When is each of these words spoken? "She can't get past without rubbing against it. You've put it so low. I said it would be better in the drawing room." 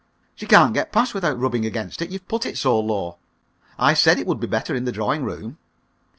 "She 0.33 0.47
can't 0.47 0.73
get 0.73 0.91
past 0.91 1.13
without 1.13 1.37
rubbing 1.39 1.63
against 1.63 2.01
it. 2.01 2.09
You've 2.09 2.27
put 2.27 2.47
it 2.47 2.57
so 2.57 2.79
low. 2.79 3.19
I 3.77 3.93
said 3.93 4.17
it 4.17 4.25
would 4.25 4.39
be 4.39 4.47
better 4.47 4.73
in 4.73 4.85
the 4.85 4.91
drawing 4.91 5.23
room." 5.23 5.59